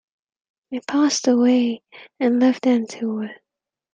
I 0.73 0.79
passed 0.87 1.27
away 1.27 1.83
and 2.19 2.39
left 2.39 2.63
them 2.63 2.87
to 2.87 3.19
it. 3.21 3.39